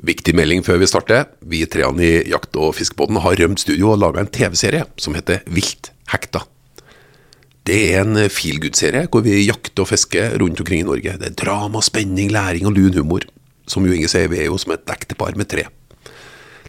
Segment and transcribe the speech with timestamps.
[0.00, 1.26] Viktig melding før vi starter.
[1.44, 5.44] Vi treene i Jakt- og fiskebåten har rømt studio og laga en TV-serie som heter
[5.52, 6.46] Vilt hekta.
[7.68, 11.12] Det er en feelgood-serie hvor vi jakter og fisker rundt omkring i Norge.
[11.20, 13.28] Det er drama, spenning, læring og lun humor.
[13.70, 15.68] Som jo Inge sier, vi er jo som et ektepar med tre.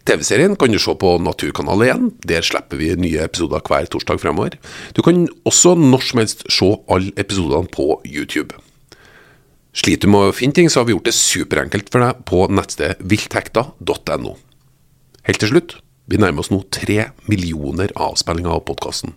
[0.04, 2.12] TV-serien kan du se på Naturkanalen igjen.
[2.28, 4.60] Der slipper vi nye episoder hver torsdag fremover.
[4.94, 8.52] Du kan også når som helst se alle episodene på YouTube.
[9.74, 12.44] Sliter du med å finne ting, så har vi gjort det superenkelt for deg på
[12.54, 14.36] nettstedet vilthekta.no.
[15.26, 15.73] Helt til slutt,
[16.05, 19.16] vi nærmer oss nå tre millioner avspillinger av podkasten.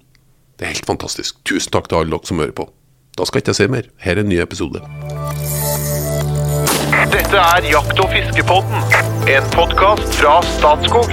[0.56, 1.42] Det er helt fantastisk.
[1.44, 2.70] Tusen takk til alle dere som hører på.
[3.16, 3.90] Da skal ikke jeg ikke si mer.
[4.00, 4.80] Her er en ny episode.
[7.12, 8.96] Dette er Jakt- og fiskepodden,
[9.28, 11.12] en podkast fra Statskog.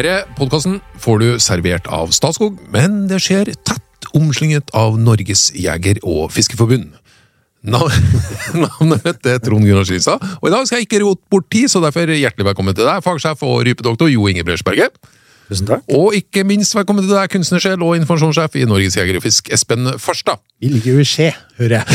[0.00, 3.84] Denne podkasten får du servert av Statskog, men det skjer tett
[4.16, 6.90] omslynget av Norges jeger- og fiskeforbund.
[7.60, 7.92] Nav-
[8.64, 11.82] Navnet er Trond Gunnar Skilstad, og i dag skal jeg ikke rote bort tid, så
[11.84, 14.94] derfor hjertelig velkommen til deg, fagsjef og rypedoktor Jo Inge Bresberget.
[15.50, 15.82] Tusen takk.
[15.98, 19.88] Og ikke minst velkommen til deg, kunstnersjel og informasjonssjef i Norges Jeger og Fisk, Espen
[19.98, 20.38] Farstad.
[20.62, 21.86] Vi ligger jo i skje, hører jeg.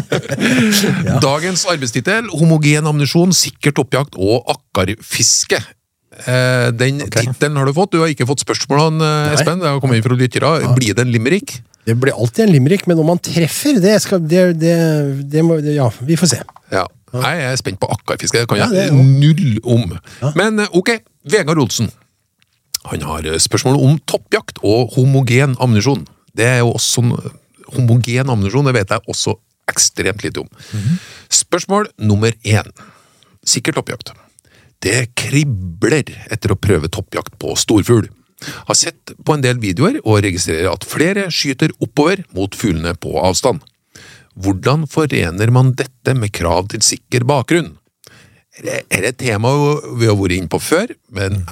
[1.26, 5.60] Dagens arbeidstittel homogen ammunisjon, sikkert oppjakt og akkarfiske.
[6.24, 7.92] Eh, den tittelen har du fått.
[7.92, 9.60] Du har ikke fått spørsmålene, eh, Espen.
[9.60, 10.52] Det har kommet inn fra lyttere.
[10.76, 11.60] Blir det en limerick?
[11.86, 15.60] Det blir alltid en limerick, men om man treffer, det skal det, det, det må
[15.62, 16.40] Ja, vi får se.
[16.72, 16.86] Ja.
[17.12, 18.40] Jeg er spent på akkarfiske.
[18.42, 19.98] Det kan Ja, jeg det er null om.
[20.22, 20.32] Ja.
[20.34, 21.90] Men eh, ok, Vegard Olsen.
[22.86, 26.06] Han har spørsmål om toppjakt og homogen ammunisjon.
[26.36, 27.02] Det er jo også
[27.74, 29.32] Homogen ammunisjon det vet jeg også
[29.66, 30.48] ekstremt lite om.
[30.72, 30.98] Mhm.
[31.28, 32.70] Spørsmål nummer én.
[33.44, 34.12] Sikker toppjakt.
[34.84, 38.08] Det kribler etter å prøve toppjakt på storfugl.
[38.68, 43.14] Har sett på en del videoer og registrerer at flere skyter oppover mot fuglene på
[43.22, 43.62] avstand.
[44.36, 47.72] Hvordan forener man dette med krav til sikker bakgrunn?
[48.56, 49.52] Det er et tema
[49.96, 51.42] vi har vært inne på før, men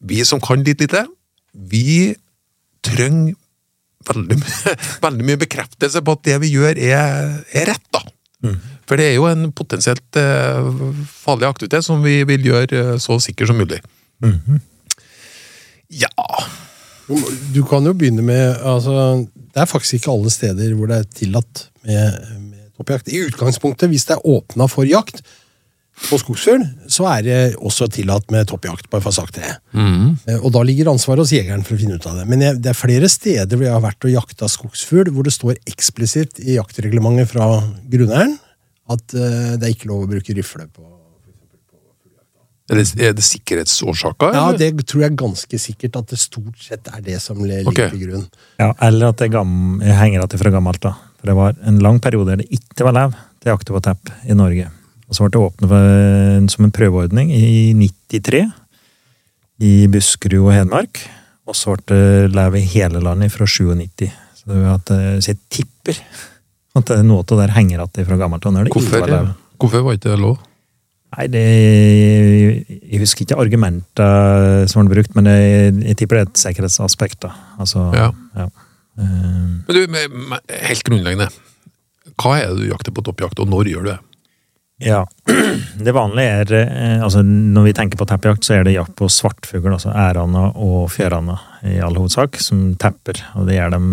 [0.00, 1.04] vi som kan litt lite,
[1.52, 2.14] vi
[2.84, 3.36] trenger
[4.08, 4.38] veldig,
[5.04, 8.02] veldig mye bekreftelse på at det vi gjør er, er rett, da.
[8.88, 10.68] For det er jo en potensielt eh,
[11.20, 13.82] farlig aktivitet som vi vil gjøre eh, så sikker som mulig.
[15.88, 16.10] Ja
[17.52, 21.12] Du kan jo begynne med altså, Det er faktisk ikke alle steder hvor det er
[21.14, 22.16] tillatt med,
[22.50, 23.08] med toppjakt.
[23.12, 25.22] I utgangspunktet, hvis det er åpna for jakt
[25.98, 29.54] på skogsfugl, så er det også tillatt med toppjakt bare for på fast tre.
[29.74, 32.26] Eh, Og da ligger ansvaret hos jegeren for å finne ut av det.
[32.30, 35.34] Men jeg, det er flere steder hvor jeg har vært og jakta skogsfugl, hvor det
[35.34, 37.48] står eksplisitt i jaktreglementet fra
[37.90, 38.36] grunneieren
[38.88, 40.86] at eh, det er ikke lov å bruke rifle på
[42.68, 44.34] Er det, er det sikkerhetsårsaker?
[44.36, 47.88] Ja, det tror jeg ganske sikkert at det stort sett er det som ligger okay.
[47.94, 48.26] til grunn.
[48.60, 50.82] Ja, eller at det gam, henger igjen fra gammelt.
[50.84, 50.92] da.
[51.16, 53.82] For Det var en lang periode der det ikke var lov til å jakte på
[53.86, 54.68] tepp i Norge.
[55.08, 58.44] Og Så ble det åpnet for- som en prøveordning i 93
[59.64, 61.00] i Buskerud og Hedmark.
[61.48, 64.12] Og så ble det lov i hele landet fra 97.
[64.36, 65.96] Så, det var at, eh, så jeg tipper
[66.82, 68.46] at er noe av det der henger igjen fra gammelt.
[68.46, 70.38] av Hvorfor, hvorfor var ikke det lov?
[71.16, 71.42] Nei, det,
[72.68, 77.20] Jeg husker ikke argumenter som ble brukt, men jeg, jeg tipper det er et sikkerhetsaspekt.
[77.24, 77.32] da.
[77.58, 78.10] Altså, Ja.
[78.36, 78.48] ja.
[78.98, 79.96] Uh, Men du,
[80.66, 81.30] helt grunnleggende.
[82.18, 83.98] Hva er det du jakter på toppjakt, og når gjør du det?
[84.78, 85.04] Ja.
[85.78, 89.08] Det vanlige er eh, altså Når vi tenker på teppejakt, så er det jakt på
[89.10, 93.18] svartfugl, altså æranda og fjøranda i all hovedsak, som tepper.
[93.38, 93.88] Og det gjør dem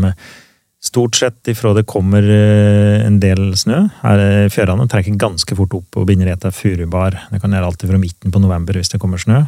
[0.85, 3.81] stort sett ifra det kommer eh, en del snø.
[4.03, 7.17] Her er Fjøranda trekker ganske fort opp og binder etter furubar.
[7.31, 9.43] Det kan gjøre alltid fra midten på november hvis det kommer snø.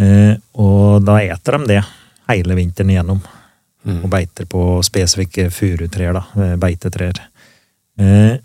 [0.00, 1.82] Eh, Og da eter de det
[2.28, 3.22] hele vinteren igjennom.
[3.84, 6.22] Og beiter på spesifikke furutrær, da.
[6.40, 7.18] eh, Beitetrær.
[8.00, 8.38] Eh,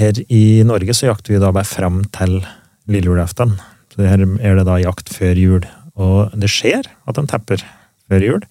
[0.00, 2.38] Her i Norge så jakter vi da bare fram til
[2.88, 3.52] lille julaften.
[3.92, 5.66] Så her er det da jakt før jul.
[6.00, 7.60] Og det skjer at de tepper
[8.08, 8.46] før jul,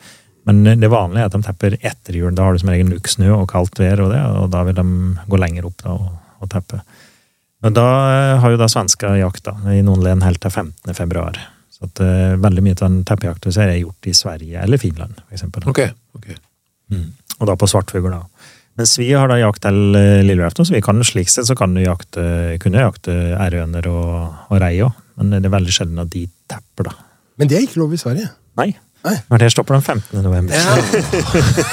[0.50, 2.34] men det vanlige er at de tepper etter jul.
[2.36, 4.78] Da har du som regel nok snø og kaldt vær, og, det, og da vil
[4.78, 4.86] de
[5.30, 6.12] gå lenger opp da og,
[6.42, 6.82] og teppe.
[7.62, 10.96] Men da eh, har jo da svensker jakt da, i noen len helt til 15.
[10.98, 11.38] februar.
[11.72, 14.82] Så at uh, veldig mye av den teppejakta vi ser er gjort i Sverige eller
[14.82, 15.68] Finland, for eksempel.
[15.70, 15.86] Ok,
[16.92, 17.14] Mm.
[17.40, 18.26] Og da på svartfugl, da.
[18.76, 21.56] Mens vi har da jakt til eh, lille julaften, så vi kan slik sett så
[21.56, 22.26] kan du jakte,
[22.60, 24.10] kunne jakte ærøner og,
[24.52, 24.98] og rei òg.
[25.16, 26.96] Men det er veldig sjelden at de tepper, da.
[27.40, 28.28] Men det er ikke lov i Sverige.
[28.60, 28.70] Nei.
[29.04, 30.22] Men det stopper den 15.
[30.22, 30.54] november.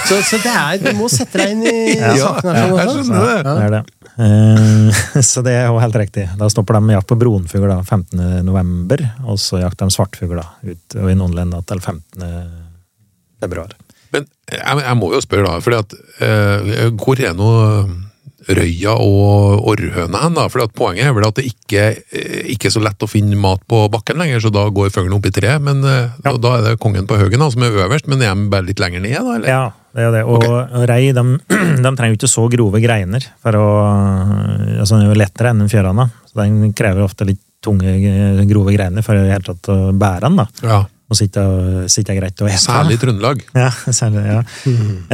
[0.08, 2.48] Så, så det er, du må sette deg inn i Ja, saken.
[2.54, 3.42] her, sånn jeg skjønner det.
[3.48, 3.82] Det er det.
[4.18, 6.24] Uh, så det er jo helt riktig.
[6.40, 8.22] Da stopper de jakt på brunfugl da, 15.
[8.48, 12.24] november, og så jakter de svartfugl ut, og i noen land da, til 15.
[13.44, 13.76] februar.
[14.14, 17.50] Men jeg, jeg må jo spørre, da, fordi at eh, hvor er nå
[18.48, 20.46] røya og orrhøna hen, da?
[20.48, 23.60] For poenget er vel at det ikke, eh, ikke er så lett å finne mat
[23.68, 25.60] på bakken lenger, så da går fuglen opp i treet.
[25.64, 26.32] Men eh, Ja.
[26.32, 28.80] da, da er det kongen på haugen som er øverst, men er de bare litt
[28.80, 29.34] lenger ned, da?
[29.36, 29.48] Eller?
[29.48, 29.64] Ja,
[29.94, 30.24] det er det.
[30.24, 31.24] Og rei de,
[31.84, 33.24] de trenger jo ikke så grove greiner.
[33.42, 33.66] for å,
[34.80, 37.90] altså Den er jo lettere enn en fjørane, så den krever ofte litt tunge,
[38.48, 40.36] grove greiner for i det hele tatt å bære den.
[40.38, 40.46] da.
[40.62, 40.80] Ja.
[41.08, 41.42] Og sitte,
[41.88, 42.60] sitte greit og ete.
[42.60, 43.40] Særlig i Trøndelag.
[43.56, 44.42] Ja, særlig, ja.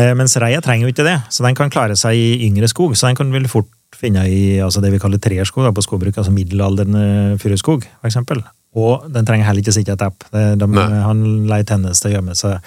[0.01, 2.97] Eh, mens reia trenger jo ikke det, så den kan klare seg i yngre skog.
[2.99, 6.35] Så den kan vel fort finne i altså det vi kaller trerskog på skogbruk, altså
[6.35, 8.43] middelaldrende furuskog, eksempel.
[8.75, 10.27] Og den trenger heller ikke sitte i et app.
[10.35, 12.59] De- Han leier tendens til å gjemme seg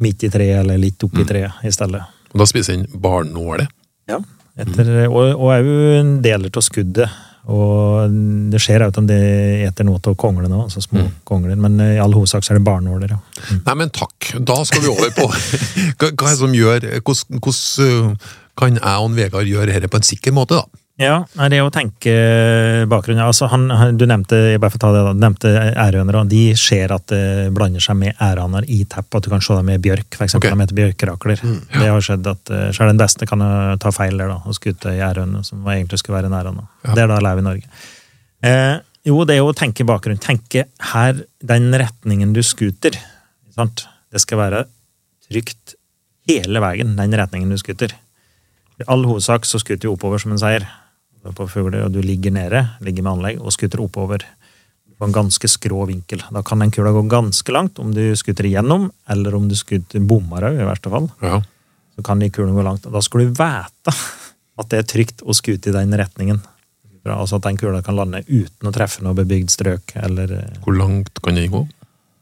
[0.00, 2.00] midt i treet eller litt oppi treet i stedet.
[2.32, 3.66] Og da spiser den barnåle.
[4.08, 4.22] Ja.
[4.60, 5.12] Etter, mm.
[5.12, 7.12] og en deler av skuddet.
[7.48, 8.12] Og
[8.52, 9.18] det skjer jo at de
[9.64, 11.56] eter noe av konglene òg, altså små kongler.
[11.60, 13.20] Men i all hovedsak så er det barnåler, ja.
[13.64, 14.34] Nei, men takk.
[14.44, 15.26] Da skal vi over på
[16.00, 18.28] hva, hva er det som gjør Hvordan uh,
[18.60, 20.79] kan jeg og Vegard gjøre dette på en sikker måte, da?
[21.00, 21.14] Ja,
[21.48, 22.12] det å tenke
[22.90, 23.62] bakgrunnen altså han,
[23.96, 26.18] Du nevnte jeg bare for å ta det da, du nevnte ærhøner.
[26.20, 29.08] og De ser at det blander seg med ærhaner i tepp.
[29.16, 30.58] At du kan se dem med bjørk, For eksempel, Okay.
[30.58, 31.40] De heter bjørkerakler.
[31.72, 33.40] Det har skjedd at selv den beste kan
[33.80, 36.66] ta feil der da, og skute ei ærhøne som egentlig skulle være en ærhane.
[36.84, 36.94] Ja.
[36.94, 37.64] Det er da lever i Norge.
[38.42, 38.76] Eh,
[39.08, 40.20] jo, det er å tenke bakgrunn.
[40.20, 42.96] Tenke her, den retningen du skuter.
[43.56, 43.86] Sant?
[44.12, 44.62] Det skal være
[45.30, 45.76] trygt
[46.28, 47.94] hele veien, den retningen du skuter.
[48.80, 50.66] I all hovedsak så skuter vi oppover som en seier
[51.22, 54.24] på fugler, og du ligger nede, ligger med anlegg, og skuter oppover
[55.00, 56.22] på en ganske skrå vinkel.
[56.32, 60.02] Da kan den kula gå ganske langt, om du skuter igjennom, eller om du skuter
[60.04, 61.08] bommer òg, i verste fall.
[61.24, 61.40] Ja.
[61.96, 62.88] Så kan de kulene gå langt.
[62.88, 63.94] Da skal du vite
[64.60, 66.42] at det er trygt å skute i den retningen.
[67.08, 70.76] Altså at den kula kan lande uten å treffe noe bebygd strøk, eller eh, Hvor
[70.76, 71.64] langt kan den gå?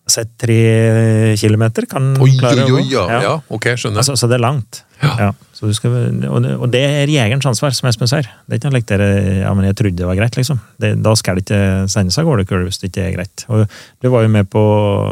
[0.08, 2.84] Si tre kilometer kan Oi, klare å gå.
[2.88, 3.06] ja.
[3.22, 3.32] ja.
[3.52, 4.00] Ok, skjønner.
[4.00, 4.82] Altså, så det er langt.
[5.02, 5.10] Ja.
[5.20, 5.28] Ja.
[5.54, 5.94] Så du skal,
[6.30, 8.26] og, det, er jegerens ansvar, som Espen sier.
[8.46, 9.08] Det er ikke noe like dere,
[9.42, 10.60] ja, men jeg trodde det var greit, liksom.
[10.80, 13.44] Det, da skal det ikke sendes av gårde kull hvis det ikke er greit.
[13.52, 13.66] Og
[14.00, 14.62] du var jo med på,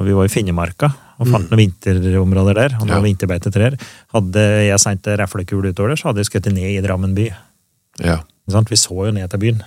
[0.06, 2.74] Vi var i Finnemarka og fant noen vinterområder der.
[2.80, 3.04] og noen Ja.
[3.04, 3.76] vinterbeitetrær.
[4.12, 7.30] Hadde jeg sendt reflekule utover der, så hadde jeg skutt ned i Drammen by.
[8.04, 8.20] Ja.
[8.46, 9.62] Vi så jo ned til byen.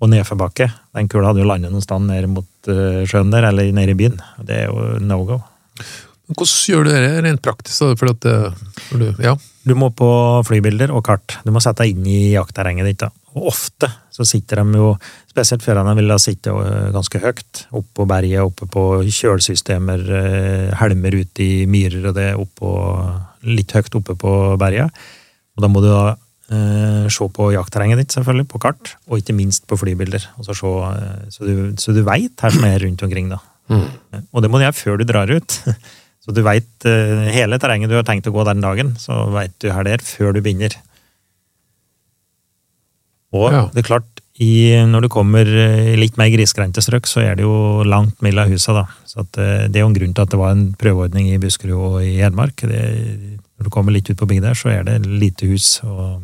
[0.00, 0.70] Og nedforbakke.
[0.96, 3.98] Den kula hadde jo landet noen sted ned mot eh, sjøen der, eller nede i
[3.98, 4.16] byen.
[4.40, 5.40] Det er jo no go.
[6.30, 7.82] Hvordan gjør du det rent praktisk?
[7.82, 7.96] da?
[8.00, 9.34] For at, eh, for du, ja.
[9.68, 10.08] Du må på
[10.48, 11.36] flybilder og kart.
[11.44, 13.02] Du må sette deg inn i jaktterrenget ditt.
[13.02, 13.10] da.
[13.36, 14.94] Og ofte så sitter de jo,
[15.28, 20.06] spesielt førerne vil da sitte øh, ganske høyt, oppå berget, oppe på kjølsystemer,
[20.80, 22.72] helmer ute i myrer og det, oppå,
[23.52, 25.04] litt høyt oppe på berget.
[25.56, 26.16] Og da må du da
[26.50, 30.24] se på jaktterrenget ditt, selvfølgelig, på kart, og ikke minst på flybilder.
[30.38, 33.38] Og så, se, øh, så du, så du veit her som er rundt omkring, da.
[34.34, 35.60] Og det må du gjøre før du drar ut.
[36.20, 36.84] Så du veit
[37.32, 40.02] hele terrenget du har tenkt å gå den dagen, så veit du her det er
[40.04, 40.74] før du begynner.
[43.32, 43.62] Og Ja.
[43.72, 45.48] det er klart, i, når du kommer
[45.96, 48.84] litt mer grisgrendte strøk, så er det jo langt mellom husa, da.
[49.08, 51.76] Så eh, det er jo en grunn til at det var en prøveordning i Buskerud
[51.76, 52.64] og i Hedmark.
[52.68, 52.84] Det,
[53.60, 55.80] når du kommer litt ut på bygda der, så er det lite hus.
[55.84, 56.22] og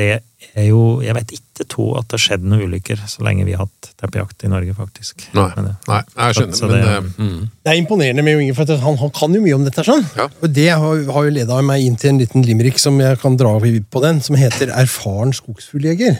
[0.00, 0.22] det
[0.56, 3.52] er jo Jeg vet ikke to at det har skjedd noen ulykker så lenge vi
[3.52, 5.26] har hatt teppejakt i Norge, faktisk.
[5.36, 7.50] Nei, det- nei, jeg skjønner, Så men det- eh, mm.
[7.64, 9.84] Det er imponerende med Inge, for han, han kan jo mye om dette.
[9.84, 10.04] sånn.
[10.16, 10.28] Ja.
[10.42, 13.36] Og det har, har jo leda meg inn til en liten limerick som jeg kan
[13.36, 16.18] dra på den, som heter 'Erfaren skogsfugljeger'.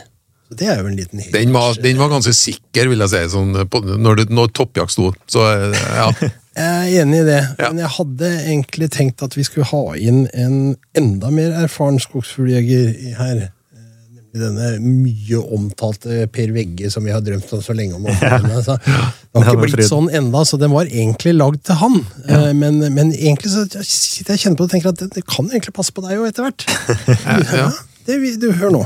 [0.49, 3.17] Så det er jo en liten den, var, den var ganske sikker, vil jeg si,
[3.35, 5.13] sånn, på, når, det, når toppjakt sto.
[5.27, 5.41] Så
[5.73, 6.11] eh, ja.
[6.53, 7.69] Jeg er enig i det, Ja.
[7.71, 13.15] men jeg hadde egentlig tenkt at vi skulle ha inn en enda mer erfaren skogsfugljeger
[13.17, 13.41] her.
[13.47, 13.51] Eh,
[14.13, 18.05] Nemlig denne mye omtalte Per Vegge som vi har drømt om så lenge om.
[18.05, 18.63] å få med.
[18.65, 21.99] Så Det har ikke blitt sånn enda, så den var egentlig lagd til han.
[22.29, 22.53] Ja.
[22.53, 25.25] Men, men egentlig så sitter jeg og kjenner på det og tenker at det, det
[25.25, 26.67] kan egentlig passe på deg òg, etter hvert.
[27.63, 27.71] Ja,
[28.05, 28.83] det, du, hør nå.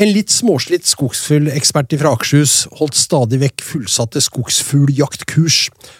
[0.00, 5.58] En litt småslitt skogsfuglekspert fra Akershus holdt stadig vekk fullsatte skogsfugljaktkurs.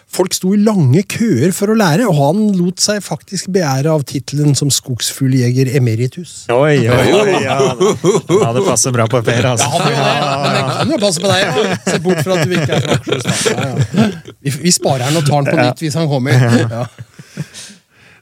[0.08, 4.06] Folk sto i lange køer for å lære, og han lot seg faktisk beære av
[4.08, 6.46] tittelen som skogsfugljeger emeritus.
[6.48, 7.34] Oi, oi, oi!
[7.44, 9.68] Ja, ja det passer bra på Per, altså.
[9.84, 11.76] Men det kan jo passe på deg, ja.
[11.84, 13.44] se bort fra at du ikke er fra Akershus.
[13.50, 14.08] Ja, ja.
[14.40, 16.48] Vi, vi sparer han og tar han på nytt hvis han kommer.
[16.64, 16.86] Ja.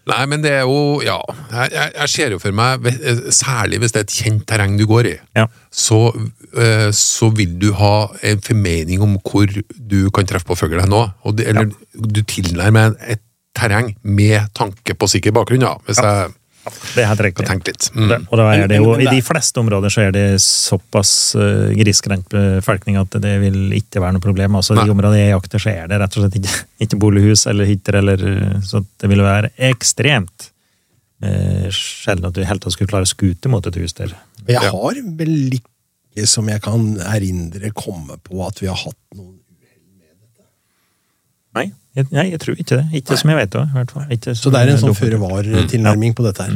[0.08, 1.18] Nei, men det er jo Ja.
[1.52, 4.78] Jeg, jeg, jeg ser jo for meg, eh, særlig hvis det er et kjent terreng
[4.80, 5.46] du går i, Ja.
[5.70, 6.00] så,
[6.56, 11.02] eh, så vil du ha en formening om hvor du kan treffe på fugl nå.
[11.24, 13.20] Og det- Eller du tilnærmer et
[13.54, 15.74] terreng med tanke på sikker bakgrunn, ja.
[15.86, 16.32] Hvis jeg
[16.94, 17.46] Det er helt riktig.
[17.48, 17.88] tenk litt.
[17.94, 18.08] Mm.
[18.08, 21.70] Det- Og da er det jo, I de fleste områder så er det såpass uh,
[21.78, 24.56] grisgrendt befolkning at det vil ikke være noe problem.
[24.60, 27.46] Altså, de I områder jeg jakter, så er det rett og slett ikke, ikke bolighus
[27.50, 30.50] eller hytter, eller, eh, så det vil være ekstremt
[31.24, 34.14] uh, sjelden at du helt tatt skulle klare å skute mot et hus der.
[34.48, 39.34] Jeg har vel ikke, som jeg kan erindre, komme på at vi har hatt noen
[41.56, 42.84] Nei, jeg, nei, jeg tror ikke det.
[43.00, 44.04] Ikke som jeg vet om, i hvert fall.
[44.14, 45.18] Ikke Så det er en sånn dokumentert.
[45.18, 46.54] føre var-tilnærming på dette her.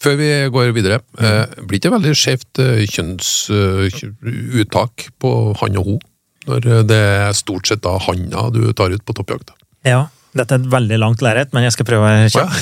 [0.00, 6.00] Før vi går videre, eh, blir det veldig skjevt eh, kjønnsuttak på han og hun?
[6.48, 9.48] Når eh, det er stort sett da handa du tar ut på toppjakt?
[9.84, 10.00] Ja,
[10.36, 12.52] dette er et veldig langt lerret, men jeg skal prøve å være kjapp.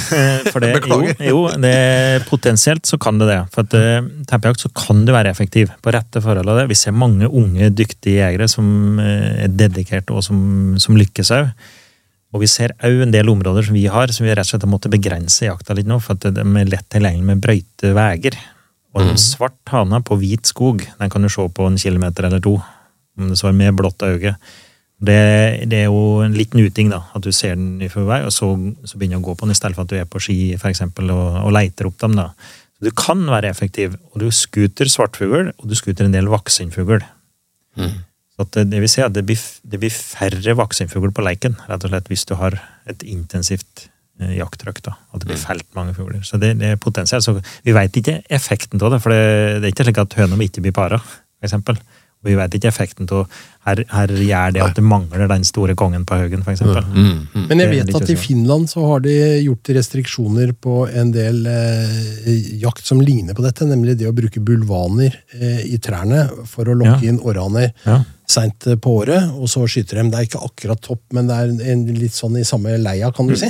[0.49, 1.15] For det, jo, Beklager.
[1.29, 1.75] jo det,
[2.31, 3.41] potensielt så kan det det.
[3.55, 6.69] For at uh, teppejakt så kan du være effektiv på rette forhold av det.
[6.73, 8.67] Vi ser mange unge, dyktige jegere som
[9.03, 10.39] eh, er dedikerte og som,
[10.81, 11.45] som lykkes òg.
[12.35, 14.65] Og vi ser òg en del områder som vi har, som vi rett og slett
[14.67, 18.37] har måttet begrense jakta litt nå, for at de er lett tilgjengelig med brøyte veier.
[18.97, 22.43] Og en svart hane på hvit skog, den kan du se på en kilometer eller
[22.45, 22.57] to,
[23.19, 24.35] om det så er med blått øye.
[24.99, 25.19] Det,
[25.71, 28.51] det er jo en liten uting, da, at du ser den i forvei, og så,
[28.83, 30.39] så begynner du å gå på den i stedet for at du er på ski
[30.59, 32.19] for eksempel, og, og leiter opp dem.
[32.19, 32.33] da.
[32.77, 37.07] Så Du kan være effektiv, og du skuter svartfugl, og du skuter en del vaksenfugl.
[38.38, 41.83] Så at det, vil si at det blir, det blir færre vaksenfugl på leiken, rett
[41.83, 42.54] og slett, hvis du har
[42.87, 43.88] et intensivt
[44.23, 44.78] eh, jakttrykk.
[44.87, 46.23] da, At det blir felt mange fugler.
[46.23, 47.26] Så det, det er potensielt.
[47.26, 47.35] Så
[47.66, 50.62] vi veit ikke effekten av det, for det, det er ikke slik at høna ikke
[50.62, 51.83] blir para, for eksempel.
[52.19, 53.29] Og vi vet ikke effekten av
[53.69, 56.83] her, her gjør det at det mangler den store kongen på haugen, for eksempel.
[57.51, 58.17] Men jeg vet at i.
[58.19, 59.13] Finland så har de
[59.45, 62.33] gjort restriksjoner på en del eh,
[62.63, 66.75] jakt som ligner på dette, nemlig det å bruke bulvaner eh, i trærne for å
[66.81, 67.13] lokke Ja.
[67.13, 67.71] inn orrhaner.
[67.87, 68.01] Ja.
[68.29, 70.11] seint på året, og så skyter dem.
[70.13, 73.27] Det er ikke akkurat topp, men det er en, litt sånn i samme leia, kan
[73.31, 73.49] du si.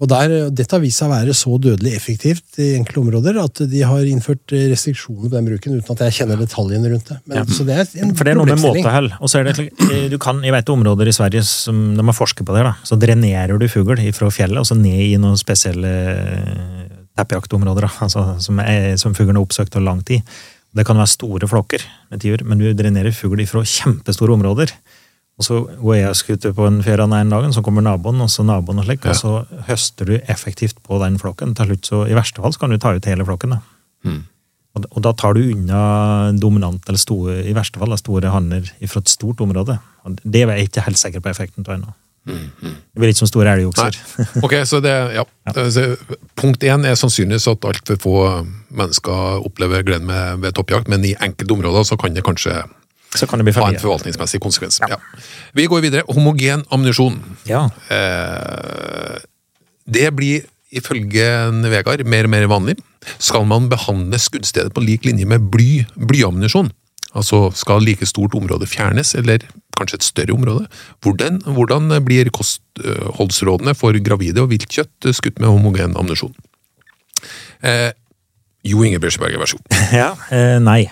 [0.00, 3.60] Og der, Dette har vist seg å være så dødelig effektivt i enkelte områder at
[3.68, 7.18] de har innført restriksjoner på den bruken, uten at jeg kjenner detaljene rundt det.
[7.28, 9.10] Men, Så det er en For det er noe med måtehell.
[9.20, 12.16] Og så er det eh, du kan, Jeg vet områder i Sverige som de har
[12.16, 12.64] forsket på det.
[12.64, 16.88] da, Så drenerer du fugl fra fjellet og så ned i noen spesielle eh,
[17.20, 17.84] teppejaktområder.
[17.84, 20.24] da, altså, Som, er, som fuglen har oppsøkt over lang tid.
[20.72, 24.72] Det kan være store flokker med tiur, men du drenerer fugl fra kjempestore områder.
[25.40, 28.28] Og så går jeg og skuter på en fjærane en dag, så kommer naboen, og
[28.28, 29.30] så naboen og slik, og så
[29.70, 31.54] høster du effektivt på den flokken.
[31.56, 33.56] Til slutt så, I verste fall så kan du ta ut hele flokken.
[33.56, 33.62] da.
[34.76, 35.80] Og, og da tar du unna
[36.36, 39.78] dominant, eller store, i verste fall da, store hanner fra et stort område.
[40.04, 41.96] Og det er jeg ikke helt sikker på effekten av ennå.
[42.28, 43.62] Det blir litt som store Nei.
[43.62, 43.96] elgokser.
[44.44, 45.24] Ok, så det, ja.
[45.72, 45.86] Så
[46.38, 48.16] punkt én er sannsynligvis at altfor få
[48.68, 52.60] mennesker opplever gleden med, ved toppjakt, men i enkelte områder så kan det kanskje
[53.16, 54.78] Så kan det bli ha en forvaltningsmessig konsekvens.
[54.86, 55.00] Ja.
[55.56, 56.06] Vi går videre.
[56.08, 57.18] Homogen ammunisjon.
[57.48, 57.64] Ja.
[57.90, 59.18] Eh,
[59.90, 61.26] det blir ifølge
[61.72, 62.76] Vegard mer og mer vanlig.
[63.18, 66.70] Skal man behandle skuddstedet på lik linje med bly, blyammunisjon?
[67.10, 69.42] Altså skal like stort område fjernes, eller
[69.74, 70.68] kanskje et større område?
[71.02, 76.36] Hvordan, hvordan blir kostholdsrådene for gravide og viltkjøtt skutt med homogen ammunisjon?
[77.66, 77.90] Eh,
[78.64, 79.80] jo Inge Bjørsberg, vær så god.
[80.02, 80.84] ja eh, nei.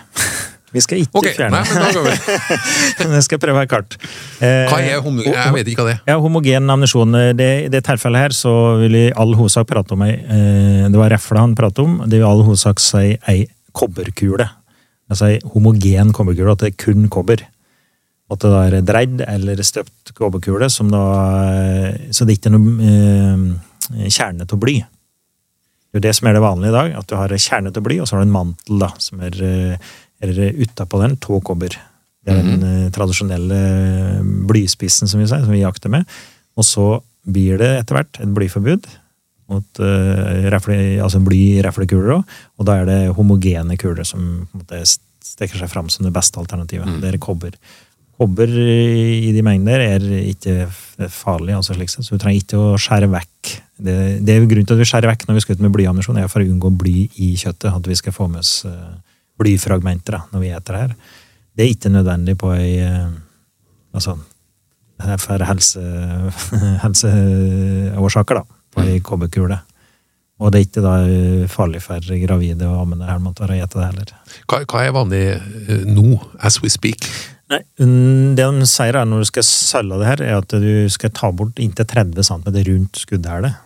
[0.75, 1.33] Vi skal ikke okay.
[1.37, 3.15] fjerne nei, men.
[3.17, 3.97] Jeg skal prøve å ha kart.
[4.45, 5.33] Eh, Hva er homogen?
[5.33, 6.03] Jeg vet ikke hva det er.
[6.11, 7.17] Ja, homogen ammunisjon.
[7.17, 11.13] I det tilfellet her så vil i all hovedsak prate om ei eh, Det var
[11.15, 12.03] refla han pratet om.
[12.05, 13.47] Det vil i all hovedsak si ei
[13.77, 14.49] kobberkule.
[15.09, 17.47] Altså ei homogen kobberkule, at det er kun kobber.
[18.29, 21.03] At det da er dreid eller støpt kobberkule, som da
[21.49, 24.77] eh, Så det ikke er noe eh, kjerne til bly.
[25.89, 27.81] Det er jo det som er det vanlige i dag, at du har kjerne til
[27.87, 29.39] bly, og så har du en mantel da, som er,
[30.23, 31.77] eh, er utapå den, tåkobber.
[32.25, 33.61] Det er den eh, tradisjonelle
[34.49, 36.09] blyspissen som vi sier, som vi jakter med.
[36.59, 36.89] Og så
[37.29, 38.89] blir det etter hvert et blyforbud
[39.49, 44.43] mot uh, refle, altså bly i reflekuler òg, og da er det homogene kuler som
[44.53, 46.99] måte stikker seg fram som det beste alternativet.
[47.01, 47.57] Det er kobber.
[48.19, 50.67] Kobber i de mengder er ikke
[51.15, 53.53] farlig, altså slik sett, så du trenger ikke å skjære vekk.
[53.79, 53.97] Det,
[54.27, 56.33] det er grunnen til at vi skjærer vekk når vi skal ut med blyammunisjon, er
[56.33, 57.71] for å unngå bly i kjøttet.
[57.71, 58.97] At vi skal få med oss eh,
[59.39, 61.15] blyfragmenter da, når vi spiser det her.
[61.59, 62.75] Det er ikke nødvendig på ei
[63.89, 64.19] Altså
[65.23, 65.81] for helse,
[66.85, 69.57] helseårsaker, da, på ei kobberkule.
[70.39, 73.87] Og det er ikke da eh, farlig for gravide og ammende her å gjete det
[73.89, 74.13] heller.
[74.47, 77.09] Hva, hva er vanlig eh, nå, as we speak?
[77.51, 80.71] Nei, mm, Det de sier er når du skal selge det her, er at du
[80.93, 83.65] skal ta bort inntil 30 cm rundt skuddhælet.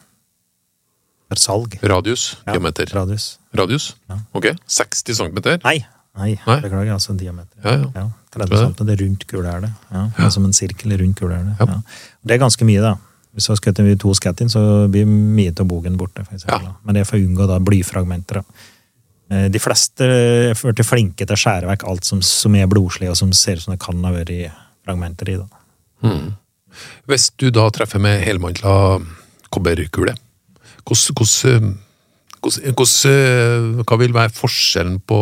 [1.33, 1.79] For salg.
[1.83, 2.27] Radius?
[2.45, 2.91] Ja, Diameter?
[2.93, 3.27] Radius.
[3.57, 3.87] Radius?
[4.11, 4.19] Ja.
[4.37, 5.39] Ok, 60 cm?
[5.65, 5.79] Nei,
[6.19, 6.59] nei, Nei?
[6.61, 7.57] beklager, altså diameter.
[7.65, 7.89] Ja, ja.
[7.97, 9.71] Ja, 30 cm rundt kule Ja, det
[10.19, 11.57] Ja, Som en sirkel rundt kulehælet.
[11.61, 11.67] Ja.
[11.67, 11.81] Ja.
[12.25, 12.95] Det er ganske mye, da.
[13.33, 14.61] Hvis vi skutter to skatt inn, så
[14.93, 16.25] blir mye av bogen borte.
[16.85, 18.43] Men det er for å unngå da blyfragmenter.
[18.43, 18.69] Da.
[19.33, 23.09] Eh, De fleste er blitt flinke til å skjære vekk alt som, som er blodslig,
[23.09, 24.53] og som ser ut som det kan ha vært
[24.85, 25.39] fragmenter i.
[25.41, 25.49] Da.
[27.09, 29.01] Hvis du da treffer med helmantla
[29.53, 30.15] kobberkule,
[30.87, 31.73] hvordan, hvordan,
[32.43, 35.19] Hvordan, eh, hva vil være forskjellen på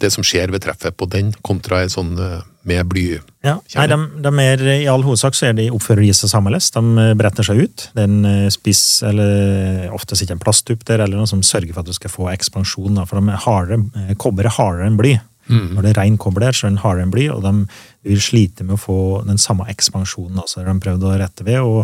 [0.00, 3.04] det som skjer ved treffet på den, kontra en sånn eh, med bly?
[3.44, 6.52] Ja, nei, de, de er, I all hovedsak så er de oppfører de seg samme
[6.52, 6.76] lest.
[6.76, 7.86] De eh, bretter seg ut.
[7.96, 11.74] Det er en eh, spiss, eller ofte sitter en plasttupp der, eller noe som sørger
[11.74, 12.94] for at du skal få ekspansjon.
[12.98, 15.16] Da, for de er hardere, eh, kobber er hardere enn bly.
[15.50, 17.52] Når det er rein kobber der, så er den hardere enn bly, og de
[18.06, 20.38] vil slite med å få den samme ekspansjonen.
[20.38, 21.80] Altså, de prøvd å rette ved og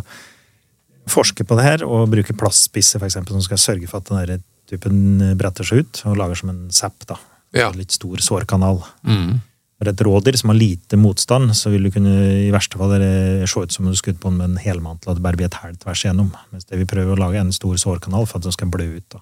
[1.11, 4.45] forske på det her, og bruke plastspisser for eksempel, som skal sørge for at den
[4.67, 7.07] typen bretter seg ut, og lager som en zapp.
[7.07, 7.19] da.
[7.55, 7.69] Ja.
[7.71, 8.83] En litt stor sårkanal.
[9.07, 9.39] Mm.
[9.77, 12.15] For et rådyr som har lite motstand, så vil du kunne
[12.47, 15.19] i verste fall se ut som om du skutt på den med en helmantel, og
[15.19, 16.31] det bare blir et hæl tvers igjennom.
[16.51, 18.89] Mens det vi prøver å lage, er en stor sårkanal for at den skal blø
[18.97, 19.09] ut.
[19.13, 19.21] da.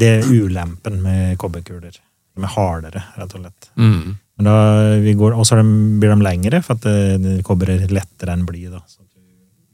[0.00, 1.96] Det er ulempen med kobberkuler.
[2.36, 3.70] De er hardere, rett og slett.
[3.80, 4.18] Mm.
[4.40, 4.56] Men da
[5.02, 6.84] vi går, Og så blir de lengre, for at
[7.20, 8.68] det, kobber er lettere enn bly.
[8.70, 8.80] da.
[8.86, 9.02] Så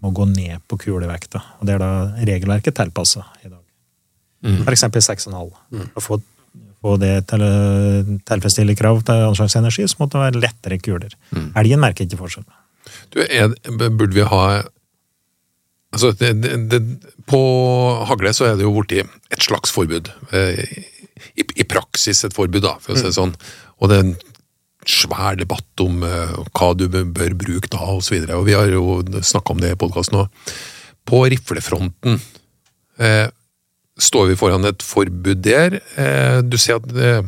[0.04, 1.42] må gå ned på kulevekta.
[1.60, 1.90] Og det er da
[2.28, 3.62] regelverket tilpassa i dag.
[4.46, 4.62] Mm.
[4.62, 5.32] For eksempel 6,5.
[5.32, 6.18] For å få,
[6.84, 7.50] få det til å
[8.28, 11.16] tilfredsstille krav til anslagsenergi, så måtte det være lettere kuler.
[11.56, 12.46] Elgen merker ikke forskjell.
[13.14, 13.52] Du, er,
[13.88, 14.46] burde vi ha
[15.94, 16.80] Altså, det, det, det,
[17.30, 17.38] på
[18.04, 20.10] hagle så er det jo blitt et slags forbud.
[20.34, 20.58] Eh,
[21.38, 23.32] I, I praksis et forbud, da, for å si det sånn.
[23.80, 24.00] Og det
[24.86, 28.38] svær debatt om eh, hva du bør bruke da, og så videre.
[28.38, 30.52] Og vi har jo snakka om det i podkasten òg.
[31.06, 32.20] På riflefronten
[32.98, 33.26] eh,
[33.98, 35.80] står vi foran et forbud der.
[35.98, 37.22] Eh, du sier at eh,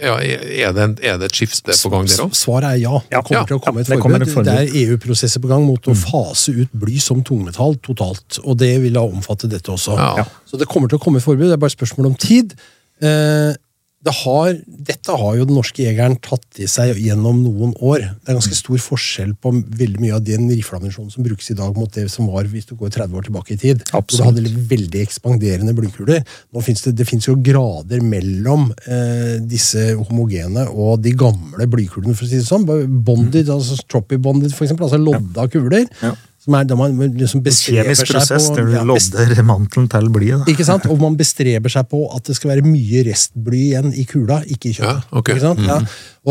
[0.00, 2.34] ja, er, det en, er det et skifte på gang der òg?
[2.36, 2.98] Svaret er ja.
[3.08, 4.02] Det kommer Ja, til å komme et forbud.
[4.04, 4.50] kommer et forbud.
[4.50, 8.38] Det er EU-prosesser på gang mot å fase ut bly som tungmetall totalt.
[8.44, 9.96] Og det vil da omfatte dette også.
[9.98, 10.10] Ja.
[10.22, 10.28] Ja.
[10.46, 11.48] Så det kommer til å komme et forbud.
[11.48, 12.54] Det er bare et spørsmål om tid.
[13.00, 13.56] Eh,
[14.00, 18.06] det har, dette har jo den norske jegeren tatt i seg gjennom noen år.
[18.24, 21.76] Det er ganske stor forskjell på veldig mye av den rifleammunisjonen som brukes i dag,
[21.76, 23.84] mot det som var hvis du går 30 år tilbake i tid.
[23.92, 24.16] Absolutt.
[24.16, 26.24] du hadde veldig ekspanderende blykuler.
[26.48, 32.16] Nå finnes det, det finnes jo grader mellom eh, disse homogene og de gamle blykulene,
[32.16, 32.64] for å si det sånn.
[33.04, 34.88] Bonded, altså Troppy bonded, for eksempel.
[34.88, 35.84] Altså lodda kuler.
[36.00, 36.16] Ja.
[36.40, 39.90] Som er da man liksom bestreber Kjemisk seg prosess på der du ja, lodder mantelen
[39.92, 40.48] til blyet.
[40.48, 40.86] ikke sant?
[40.88, 44.70] Og man bestreber seg på at det skal være mye restbly igjen i kula, ikke
[44.70, 45.04] i kjøttet.
[45.04, 45.32] Ja, ok.
[45.34, 45.60] Ikke sant?
[45.68, 45.76] Ja.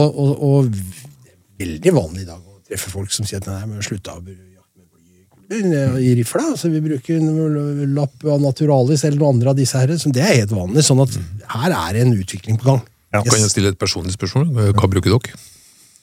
[0.02, 3.86] Og, og, og veldig vanlig i dag å treffe folk som sier at nei, men
[3.86, 4.18] slutt å
[5.50, 6.56] i rifla.
[6.58, 9.94] Så vi bruker en lapp av Naturalis eller noe andre av disse her.
[9.98, 10.86] Så det er helt vanlig.
[10.86, 11.16] sånn at
[11.56, 12.84] her er en utvikling på gang.
[13.14, 13.24] Ja.
[13.26, 14.74] Kan jeg stille et personlig spørsmål?
[14.78, 15.38] Hva bruker dere?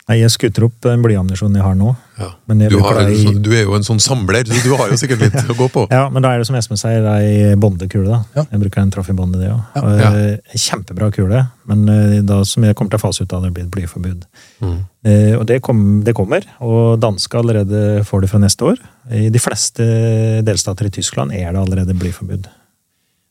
[0.06, 1.88] Nei, Jeg skutter opp den blyammunisjonen jeg har nå.
[2.16, 2.28] Ja.
[2.46, 4.88] Men jeg Du, har, det i- du er jo en sånn samler, så du har
[4.92, 5.82] jo sikkert litt å gå på.
[5.96, 8.06] Ja, men da er det som Espen sier, ei bondekule.
[8.06, 8.20] da.
[8.36, 8.44] Ja.
[8.52, 9.98] Jeg bruker en Trophy-bonde, det òg.
[9.98, 10.12] Ja.
[10.54, 13.66] Kjempebra kule, men eh, da som jeg kommer til å fase ut av, det blir
[13.66, 14.22] et blyforbud.
[14.62, 14.78] Mm.
[15.10, 18.78] Eh, og det, kom, det kommer, og danske allerede får det fra neste år.
[19.10, 19.82] I de fleste
[20.46, 22.46] delstater i Tyskland er det allerede blyforbud.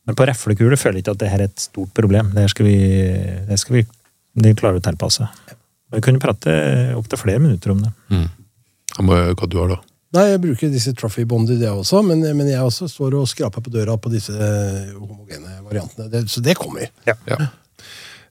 [0.05, 2.35] Men på reflekule føler jeg ikke at det her er et stort problem.
[2.35, 2.75] Det skal vi,
[3.47, 3.85] det skal vi
[4.35, 5.25] det klarer å tilpasse.
[5.95, 6.53] Vi kunne prate
[6.97, 7.91] opptil flere minutter om det.
[8.12, 8.25] Mm.
[8.95, 9.81] Hva du har da?
[10.15, 13.63] Nei, Jeg bruker disse Trophy Bonded, det også, men, men jeg også står og skraper
[13.63, 16.08] på døra på disse eh, homogene variantene.
[16.12, 16.88] Det, så det kommer.
[17.08, 17.17] Ja.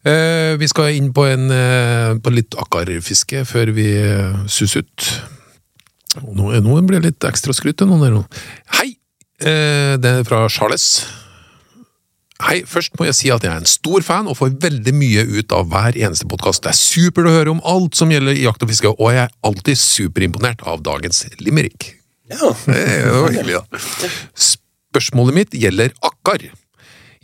[0.05, 5.11] Eh, vi skal inn på, en, eh, på litt akkarfiske før vi eh, suser ut.
[6.25, 8.25] Nå, nå blir det litt ekstra skryt til noen her nå.
[8.79, 8.95] Hei!
[9.45, 11.05] Eh, det er fra Charles.
[12.45, 15.23] Hei, først må jeg si at jeg er en stor fan og får veldig mye
[15.25, 16.61] ut av hver eneste podkast.
[16.67, 19.33] Det er supert å høre om alt som gjelder jakt og fiske, og jeg er
[19.49, 21.95] alltid superimponert av dagens limerick.
[22.29, 22.83] Ja, Det
[23.15, 23.81] var hyggelig, da.
[24.37, 26.45] Spørsmålet mitt gjelder akkar.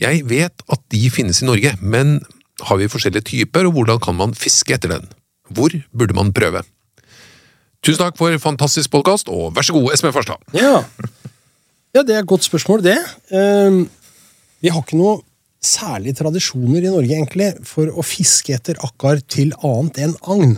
[0.01, 2.17] Jeg vet at de finnes i Norge, men
[2.65, 5.09] har vi forskjellige typer, og hvordan kan man fiske etter den?
[5.53, 6.65] Hvor burde man prøve?
[7.85, 10.41] Tusen takk for fantastisk podkast, og vær så god, Espen Farstad.
[10.57, 10.81] Ja.
[11.93, 12.97] ja, det er et godt spørsmål, det.
[13.37, 13.83] Ehm,
[14.63, 15.19] vi har ikke noe
[15.61, 20.55] særlige tradisjoner i Norge egentlig for å fiske etter akkar til annet enn agn.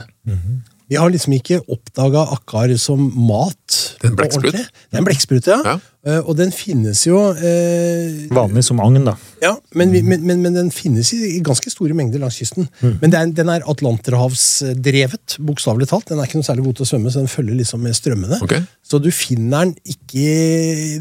[0.92, 3.56] Vi har liksom ikke oppdaga akkar som mat.
[4.02, 4.52] Det er en blekksprut.
[4.52, 5.56] Det er en blekksprut, ja.
[5.64, 5.74] Ja.
[6.04, 9.14] Eh, Og den finnes jo eh, Vanlig som agn, da.
[9.40, 12.68] ja, men, vi- men, men, men den finnes i, i ganske store mengder langs kysten.
[12.82, 16.08] Men den er, den er atlanterhavsdrevet, bokstavelig talt.
[16.10, 18.38] Den er ikke noe særlig god til å svømme, så den følger liksom med strømmene.
[18.44, 18.62] Okay.
[18.84, 20.26] Så du finner den ikke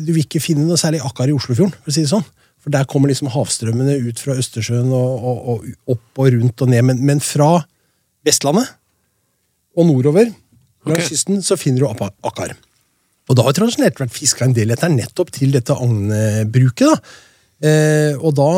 [0.05, 2.25] Du vil ikke finne noe særlig akkar i Oslofjorden, for å si det sånn.
[2.61, 6.69] For der kommer liksom havstrømmene ut fra Østersjøen og, og, og opp og rundt og
[6.69, 6.85] ned.
[6.89, 7.55] Men, men fra
[8.27, 8.69] Vestlandet
[9.77, 10.27] og nordover
[10.85, 11.13] langs okay.
[11.13, 12.53] kysten så finner du akkar.
[13.29, 16.89] Og da har tradisjonelt vært fiska en del etter nettopp til dette agnebruket.
[16.89, 17.27] da.
[17.61, 18.49] Eh, og da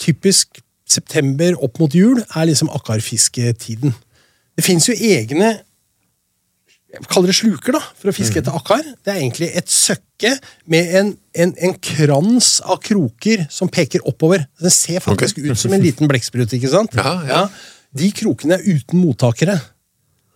[0.00, 0.60] typisk
[0.92, 3.94] september opp mot jul er liksom akkarfisketiden.
[4.52, 5.54] Det fins jo egne
[6.92, 8.82] jeg kaller det sluker, da, for å fiske etter akkar.
[9.00, 10.34] Det er egentlig et søkke
[10.70, 14.44] med en, en, en krans av kroker som peker oppover.
[14.60, 16.94] Den ser faktisk ut som en liten blekksprut, ikke sant?
[17.00, 17.42] Ja, ja.
[17.96, 19.56] De krokene er uten mottakere.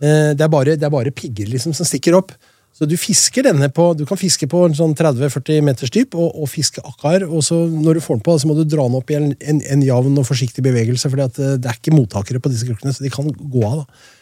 [0.00, 2.32] Eh, Det er bare, det er bare pigger liksom som stikker opp.
[2.76, 6.34] Så du fisker denne på, du kan fiske på en sånn 30-40 meters dyp og,
[6.42, 7.22] og fiske akkar.
[7.24, 9.30] og så Når du får den på, så må du dra den opp i en,
[9.40, 13.04] en, en jevn og forsiktig bevegelse, for det er ikke mottakere på disse krokene, så
[13.06, 13.78] de kan gå av.
[13.86, 14.12] da.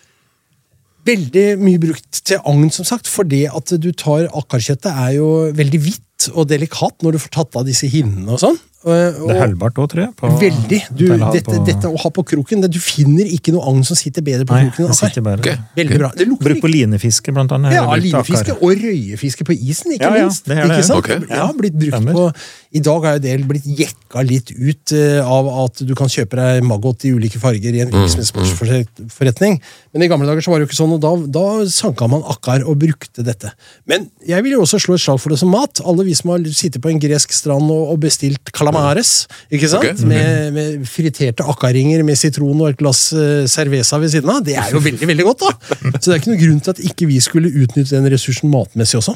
[1.05, 5.81] Veldig mye brukt til agn, som sagt, fordi at du tar akkarkjøttet er jo veldig
[5.85, 6.01] hvitt
[6.35, 8.57] og delikat når du får tatt av disse hinnene og sånn.
[8.85, 10.13] Og- Det er helbart òg, tror jeg.
[10.17, 10.81] på- Veldig.
[10.95, 13.97] Du, dette, på- dette å ha på kroken det, Du finner ikke noe agn som
[13.97, 15.07] sitter bedre på Nei, kroken Altså.
[15.07, 15.59] det sitter bare Ok.
[15.77, 16.11] Veldig bra.
[16.15, 17.73] Det lukter Bruk på linefiske, blant annet.
[17.73, 18.63] ja, linefiske akkar.
[18.63, 20.45] og røyefiske på isen, ikke Ja, ja, minst.
[20.45, 20.85] det er ikke det.
[20.85, 20.99] sant?
[20.99, 21.21] Okay.
[21.31, 22.13] Ja, blitt brukt Stemmer.
[22.13, 22.35] på
[22.75, 26.35] I dag er jo det blitt jekka litt ut eh, av at du kan kjøpe
[26.41, 29.61] deg maggot i ulike farger i en Mm, virksomhetsforretning.
[29.95, 32.25] Men i gamle dager så var det jo ikke sånn, og da, da sanka man
[32.33, 33.53] akkar og brukte dette.
[33.87, 35.83] Men jeg vil jo også slå et slag for det som mat.
[35.87, 39.13] Alle vi som har sittet på en gresk strand og, bestilt calamares,
[39.55, 39.87] ikke sant?
[39.87, 40.09] Okay.
[40.11, 44.43] Med, med friterte akkarringer med sitron og et glass eh, cerveza ved siden av.
[44.47, 45.79] Det er jo veldig, veldig godt, da!
[46.01, 48.99] Så det er ikke noe grunn til at ikke vi skulle utnytte den ressursen matmessig
[48.99, 49.15] også.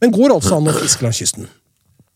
[0.00, 1.50] Men går altså an å fiske langs kysten.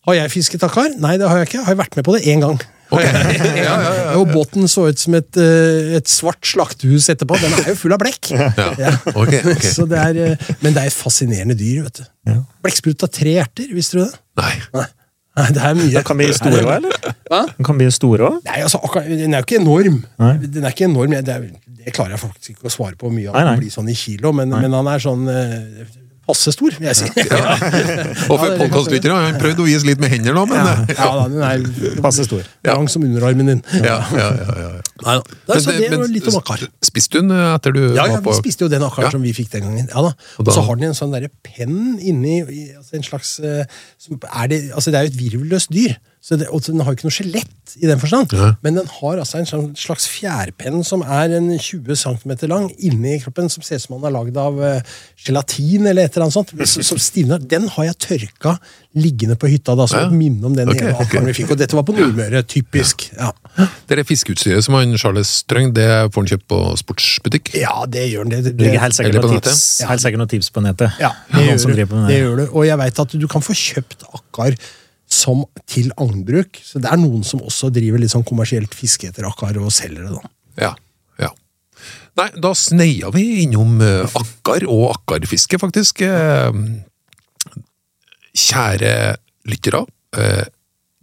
[0.09, 0.95] Har jeg fisket akkar?
[0.97, 1.63] Nei, det har jeg ikke.
[1.67, 2.57] Har jeg vært med på det én gang.
[2.89, 7.37] Og båten så ut som et, eh, et svart slaktehus etterpå.
[7.43, 8.31] Den er jo full av blekk.
[8.79, 8.95] Ja.
[9.13, 9.43] okay.
[9.45, 9.67] ok.
[9.77, 11.83] Så det er, eh, men det er et fascinerende dyr.
[11.85, 12.07] vet du.
[12.31, 12.39] Ja.
[12.65, 14.15] Blekksprut av tre hjerter, visste du det?
[14.41, 14.55] Nei.
[14.79, 14.87] Nei,
[15.39, 15.93] Nei, det er mye.
[15.95, 17.13] Den kan bli store òg, eller?
[17.29, 17.43] Hva?
[17.53, 18.43] Den kan bli store også?
[18.49, 20.01] Nei, altså, Den er jo ikke enorm.
[20.25, 20.33] Nei.
[20.57, 21.47] Den er ikke enorm, Det, er,
[21.85, 23.55] det klarer jeg faktisk ikke å svare på mye Nei, Den nei.
[23.55, 25.85] kan bli sånn i kilo, men, men han er sånn eh,
[26.29, 27.09] passe stor, vil jeg si.
[27.31, 27.55] Ja,
[28.31, 31.09] Og for podkastlyttere har jeg prøvd å vise litt med hender nå, men Ja, ja
[31.17, 32.45] da, den er Passe stor.
[32.69, 33.63] lang som underarmen din.
[33.81, 34.71] ja, ja, ja, ja.
[35.07, 35.15] Nei,
[35.49, 35.57] da.
[35.59, 36.65] Så det var litt om akkar.
[36.85, 39.09] Spiste du den eh, etter du Ja, ja, var på vi spiste jo den akkar
[39.09, 39.13] Ja.
[39.15, 39.89] som vi fikk den gangen.
[39.95, 40.13] Ja da.
[40.43, 42.41] Og så har den en sånn derre penn inni
[42.77, 43.65] altså En slags eh,
[43.99, 45.97] som er det, altså det er jo et virvelløst dyr,
[46.29, 48.35] så det, og den har jo ikke noe skjelett i den forstand.
[48.37, 48.51] Ja.
[48.61, 53.15] Men den har altså en sånn slags fjærpenn som er en 20 cm lang inni
[53.23, 56.37] kroppen, som ser ut som den er lagd av uh, gelatin eller et eller annet
[56.37, 56.53] sånt.
[56.85, 57.41] Som, stivner.
[57.41, 58.59] Den har jeg tørka
[58.99, 60.11] liggende på hytta da, som Ja.
[60.11, 61.23] et minne om den okay, okay.
[61.31, 61.55] vi fikk.
[61.55, 62.43] Og dette var på Nordmøre.
[62.45, 63.07] Typisk.
[63.17, 63.31] Ja.
[63.89, 67.55] Det er fiskeutstyret som han Charles Strøng, det får han kjøpt på sportsbutikk.
[67.57, 68.35] ja, det gjør han.
[68.35, 69.97] Det, det, Det ligger helt sikkert noen tips, ja.
[70.13, 71.01] noen tips på nettet.
[71.01, 71.73] Ja, det det gjør, du.
[71.73, 72.21] det, det det.
[72.21, 72.47] gjør det.
[72.53, 74.61] Og jeg veit at du kan få kjøpt akkar
[75.19, 76.61] som til agnbruk.
[76.65, 80.07] Så det er noen som også driver litt sånn kommersielt fiske etter akkar og selger
[80.07, 80.15] det.
[80.19, 80.33] da.
[80.63, 80.73] Ja,
[81.25, 81.33] ja.
[82.19, 86.05] Nei, da sneia vi innom eh, akkar og akkarfiske, faktisk.
[86.07, 86.63] Eh,
[88.39, 88.93] Kjære
[89.51, 89.81] lyttere,
[90.15, 90.45] eh,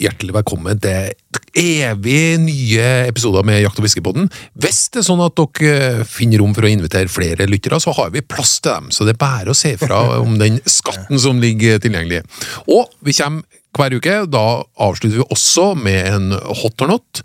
[0.01, 1.13] hjertelig velkommen til
[1.55, 4.27] evig nye episoder med Jakt- og fiskepodden.
[4.60, 8.12] Hvis det er sånn at dere finner rom for å invitere flere lyttere, så har
[8.12, 11.39] vi plass til dem, så det er bare å si fra om den skatten som
[11.39, 12.25] ligger tilgjengelig.
[12.67, 14.45] Og vi kommer hver uke, da
[14.84, 16.31] avslutter vi også med en
[16.62, 17.23] hot or not.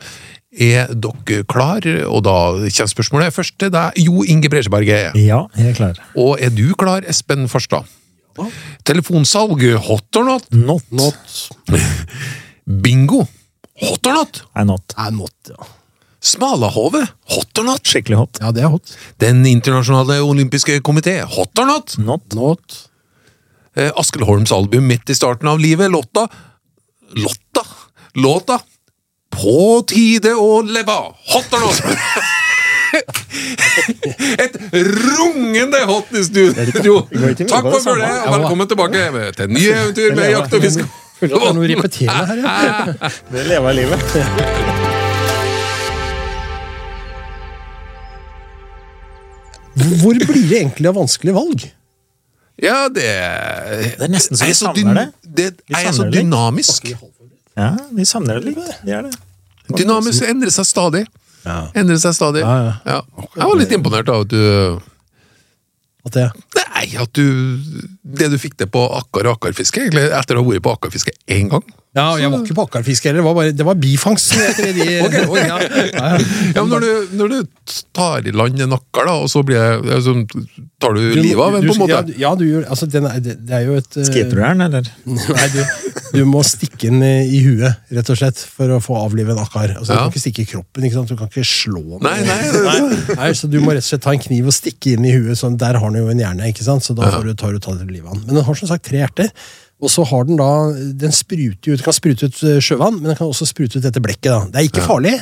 [0.51, 1.87] Er dere klar?
[2.11, 5.19] Og da kommer spørsmålet først til deg, Jo Inge Bresjeberget.
[5.19, 5.99] Ja, jeg er klar.
[6.19, 7.87] Og er du klar, Espen Farstad?
[8.87, 10.47] Telefonsalg, hot or not?
[10.55, 10.87] Not.
[10.95, 11.41] Not
[12.65, 13.25] Bingo,
[13.81, 14.43] hot or not?
[14.55, 14.95] Er not.
[14.99, 15.69] er not, ja.
[16.21, 17.87] Smalahove, hot or not?
[17.89, 18.41] Skikkelig hot.
[18.43, 18.93] Ja, det er hot.
[19.23, 21.97] Den internasjonale olympiske komité, hot or not?
[21.99, 22.35] Not.
[22.37, 22.77] Not.
[23.77, 26.27] Eh, Askelholms album midt i starten av livet, Lotta.
[27.17, 27.65] Lotta?
[28.15, 28.61] Låta?
[29.31, 30.99] På tide å leve,
[31.33, 31.81] hot or not?
[34.43, 36.97] Et rungende hot i studio!
[37.07, 39.05] Takk for det følget, og velkommen tilbake
[39.39, 40.87] til nye eventyr med jakt og fiske.
[41.21, 42.39] Føler at det er noe repeterende her.
[42.41, 43.11] Ja.
[43.35, 45.11] Det lever livet.
[50.01, 51.67] Hvor blir det egentlig av vanskelige valg?
[52.61, 53.07] Ja, det
[53.97, 55.47] Det er nesten så vi savner det.
[55.69, 56.91] Det er så dynamisk.
[57.57, 58.77] Ja, vi savner det litt.
[58.85, 59.15] Det er det.
[59.79, 61.05] Dynamisk endrer seg stadig.
[61.47, 61.61] Ja.
[61.75, 62.43] Endrer seg stadig.
[62.45, 63.01] Ja, Ja.
[63.37, 64.81] Jeg var litt imponert av at du
[66.07, 67.27] At det, Nei, at du
[68.01, 71.17] Det du fikk til på akkar og akkarfiske, egentlig, etter å ha vært på akkarfiske
[71.29, 74.31] én gang ja, jeg var ikke på akkarfiske heller, det var, bare, det var bifangst.
[74.37, 75.39] de- okay, ok.
[75.41, 76.11] Ja, ja, ja.
[76.55, 77.39] Ja, men når du, når du
[77.97, 80.15] tar i land en akkar, da, og så blir det, altså,
[80.81, 81.91] tar du livet av en, på en måte?
[81.97, 84.43] Ja, du- ja, du gjør altså, er, det, det er jo et eh, Skater du
[84.45, 84.93] den, eller?
[85.41, 89.35] Nei, du, du må stikke den i huet, rett og slett, for å få avlive
[89.35, 89.75] en akkar.
[89.81, 90.05] Altså, Ja.
[90.05, 91.11] Du kan ikke stikke i kroppen, ikke sant?
[91.11, 92.05] du kan ikke slå den.
[92.07, 94.95] Nei, nei, det- nei, så Du må rett og slett ta en kniv og stikke
[94.95, 95.39] inn i huet.
[95.43, 96.87] Sånn, der har den jo en hjerne, ikke sant?
[96.87, 98.27] så da får du, tar du ta det livet av den.
[98.31, 99.35] Men den har som sagt tre hjerter.
[99.81, 100.49] Og så har den da,
[101.01, 104.03] den spruter ut, kan sprute ut eh, sjøvann, men den kan også sprute ut dette
[104.05, 104.29] blekket.
[104.31, 104.41] da.
[104.53, 105.15] Det er ikke farlig,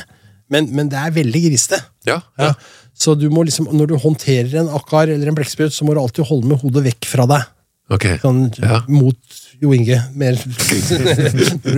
[0.51, 1.79] men, men det er veldig griste.
[2.09, 2.49] Ja, Ja.
[2.51, 2.53] ja.
[2.99, 6.01] Så du må liksom, når du håndterer en akkar eller en blekksprut, så må du
[6.01, 7.45] alltid holde med hodet vekk fra deg.
[7.95, 8.05] Ok.
[8.19, 8.81] Sånn Ja.
[8.91, 9.15] mot
[9.61, 9.95] Jo Inge.
[10.19, 10.35] Mer.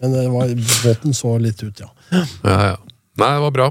[0.00, 0.52] Men det var,
[0.84, 1.88] båten så litt ut, ja.
[2.44, 2.76] Ja, ja.
[3.20, 3.68] Nei, det var bra.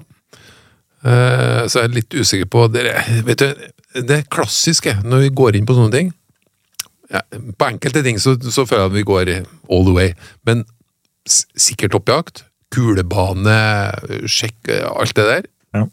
[1.05, 3.67] Uh, så jeg er litt usikker på dere, Vet du,
[4.09, 6.09] det klassiske når vi går inn på sånne ting
[7.13, 7.21] ja,
[7.57, 9.31] På enkelte ting så, så føler jeg at vi går
[9.69, 10.11] all the way,
[10.45, 10.65] men
[11.29, 12.43] sikkert sikker toppjakt,
[12.73, 13.57] kulebane,
[14.29, 15.83] sjekk eh, alt det der, Ja.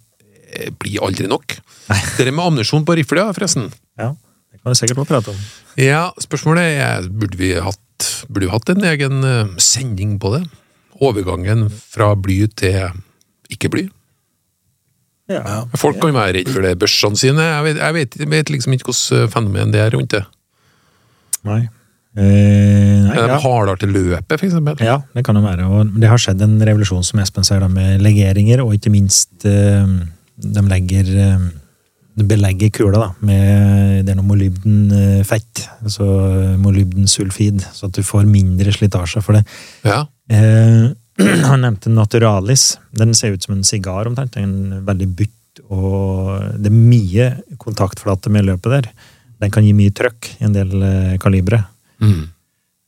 [0.53, 1.57] eh, blir aldri nok.
[2.19, 3.71] Det med ammunisjon på rifle, forresten.
[3.99, 4.13] ja.
[4.53, 5.41] Det kan vi sikkert også prate om.
[5.79, 10.45] Ja, spørsmålet er burde vi hatt, burde vi hatt en egen eh, sending på det?
[11.05, 12.79] Overgangen fra bly til
[13.53, 13.85] ikke bly?
[15.29, 15.65] Ja.
[15.77, 17.43] Folk kan være redd for det børsene sine.
[17.43, 20.23] Jeg vet, jeg vet, jeg vet liksom ikke hvordan fenomen det er rundt det.
[21.47, 21.63] Nei.
[22.17, 23.37] Eh, nei, ja.
[23.43, 24.57] hardere til løpet, f.eks.?
[24.81, 25.69] Ja, det kan det være.
[25.69, 29.85] Og det har skjedd en revolusjon, som Espen sier, med legeringer, og ikke minst eh,
[30.37, 31.47] de legger eh,
[32.17, 36.07] de belegger kula da, med det er noe molybdenfett, altså
[36.63, 39.21] molybdensulfid, så at du får mindre slitasje.
[39.25, 39.45] For det
[39.85, 40.07] Ja.
[40.33, 40.95] Eh,
[41.51, 42.79] han nevnte Naturalis.
[42.97, 44.37] Den ser ut som en sigar omtrent.
[44.37, 47.29] En veldig butt, og det er mye
[47.61, 48.91] kontaktflate med løpet der.
[49.43, 51.61] Den kan gi mye trøkk i en del eh, kalibre.
[52.01, 52.23] Mm.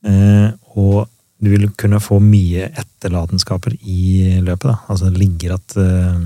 [0.09, 0.47] Eh,
[0.79, 1.09] og
[1.39, 4.67] du vil kunne få mye etterlatenskaper i løpet.
[4.71, 4.77] da.
[4.89, 6.25] Altså det ligger at eh,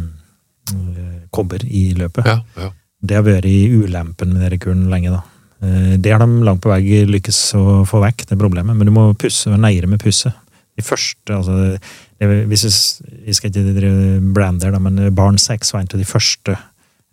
[1.33, 2.25] kobber i løpet.
[2.29, 2.71] ja, ja.
[3.03, 5.23] Det har vært i ulempen med denne kuren lenge, da.
[5.59, 8.75] Eh, Det har de langt på vei lykkes å få vekk, det problemet.
[8.77, 10.31] Men du må pusse, være neire med pusse.
[10.73, 15.83] De første, altså det, hvis vi, skal ikke drive brander, da, men Barn 6 var
[15.83, 16.55] en av de første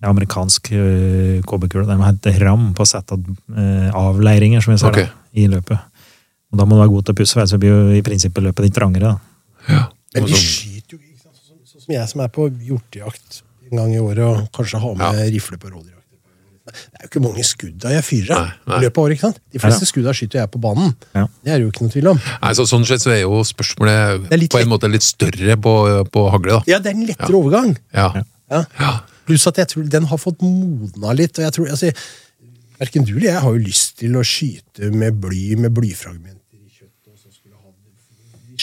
[0.08, 1.86] amerikanske kobberkule.
[1.88, 5.10] Den De hadde ram på å sette eh, avleiringer, som vi ser, okay.
[5.10, 5.86] da, i løpet.
[6.50, 8.46] Og da må du være god til å pusse, for ellers blir jo i prinsippet
[8.48, 9.12] løpet ditt trangere.
[9.12, 9.68] da.
[9.68, 9.84] ja.
[10.16, 11.38] Men de skyter jo ikke, sant?
[11.38, 14.96] Sånn, så, som jeg som er på hjortejakt en gang i året, og kanskje har
[14.98, 15.96] med rifle på rådyrjakt.
[16.70, 19.16] Det er jo ikke mange skudda jeg fyrer av i løpet av året.
[19.16, 19.38] ikke sant?
[19.50, 19.90] De fleste Ja.
[19.90, 20.92] skudda skyter jeg på banen.
[21.14, 21.26] Ja.
[21.42, 22.20] Det er det jo ikke noe tvil om.
[22.42, 25.56] Nei, så sånn sett så er jo spørsmålet er litt på en måte litt større
[25.56, 25.74] på,
[26.14, 26.60] på hagle, da.
[26.70, 27.76] Ja, det er en lettere overgang.
[27.94, 28.12] Ja.
[28.50, 28.92] Ja.
[29.30, 31.38] Pluss at jeg tror den har fått modna litt.
[31.38, 31.92] og jeg tror, altså,
[32.80, 36.70] Verken du eller jeg har jo lyst til å skyte med bly med blyfragmenter i
[36.72, 37.10] kjøttet.
[37.12, 37.68] og så skulle ha.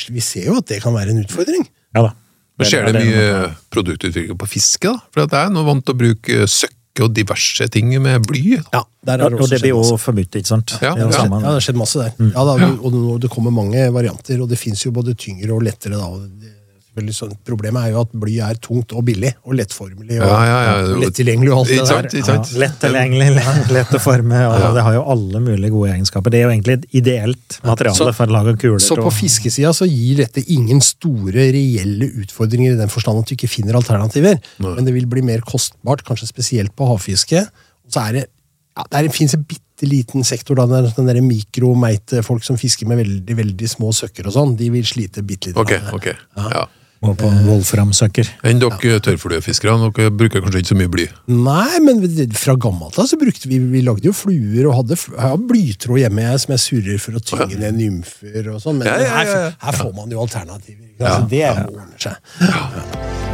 [0.10, 1.67] Vi ser jo at det kan være en utfordring.
[1.95, 2.15] Ja da.
[2.58, 4.97] Men skjer det mye produktutvikling på fiske, da?
[5.13, 8.58] For det er nå vant til å bruke søkke og diverse ting med bly.
[8.73, 10.73] Ja, der det og det blir jo forbudt, ikke sant?
[10.82, 11.12] Ja, Det ja.
[11.13, 12.15] Ja, det har skjedd masse der.
[12.34, 15.62] Ja, da, og det- det kommer mange varianter, og det fins jo både tyngre og
[15.62, 15.93] lettere.
[15.93, 16.08] da.
[16.10, 16.57] og det-
[16.97, 20.39] selvfølgelig sånn- Problemet er jo at bly er tungt og billig og lettformelig og Ja,
[20.45, 20.93] ja, ja.
[20.95, 22.23] og lett tilgjengelig og alt det der.
[22.23, 22.51] sant?
[22.51, 23.27] Ja, lett tilgjengelig,
[23.77, 24.39] lett- å forme.
[24.47, 24.73] og Ja.
[24.73, 26.29] Det har jo alle mulige gode egenskaper.
[26.31, 28.79] Det er jo egentlig et ideelt materiale Så- for å lage kuler.
[28.79, 33.36] Så på fiskesida så gir dette ingen store, reelle utfordringer i den forstand at du
[33.36, 34.39] ikke finner alternativer.
[34.60, 34.75] Nei.
[34.75, 37.45] Men det vil bli mer kostbart, kanskje spesielt på havfiske.
[37.86, 38.27] Og så er det
[38.77, 42.86] ja, det fins en bitte liten sektor, da, den den der mikromeite folk som fisker
[42.88, 44.55] med veldig veldig små søkker og sånn.
[44.57, 45.57] De vil slite bitte litt.
[45.57, 46.13] Ok, okay.
[46.38, 46.49] Ja.
[46.53, 46.65] Ja.
[47.05, 48.29] Og på Wolfram-søkker.
[48.49, 51.05] Enn dere tørrfluefiskere, dere bruker kanskje ikke så mye bly?
[51.29, 52.01] Nei, men
[52.33, 55.12] fra gammelt av så brukte vi Vi lagde jo fluer og hadde f-
[55.47, 58.79] blytråd hjemme jeg, som jeg surrer for å tynge ned nymfer og sånn.
[58.81, 59.39] Men Ja, ja, ja, ja.
[59.45, 60.89] Her, her får man jo alternativer.
[60.97, 61.29] sant?
[61.29, 63.27] Det ordner seg.